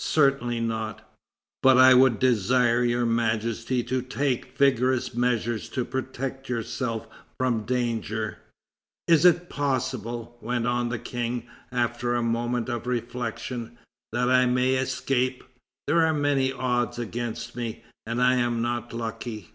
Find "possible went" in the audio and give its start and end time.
9.48-10.66